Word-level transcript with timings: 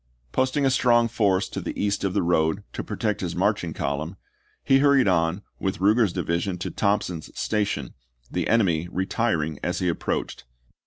Posting 0.31 0.65
a 0.65 0.71
strong 0.71 1.07
force 1.07 1.47
to 1.49 1.61
the 1.61 1.79
east 1.79 2.03
of 2.03 2.15
the 2.15 2.23
road, 2.23 2.63
to 2.73 2.83
protect 2.83 3.21
his 3.21 3.35
marching 3.35 3.71
column, 3.71 4.17
he 4.63 4.79
hurried 4.79 5.07
on 5.07 5.43
with 5.59 5.77
Euger's 5.77 6.11
division 6.11 6.57
to 6.57 6.71
Thompson's 6.71 7.29
Station, 7.39 7.93
the 8.31 8.47
enemy 8.47 8.87
retiring 8.91 9.59
as 9.61 9.77
he 9.77 9.87
approached. 9.87 10.43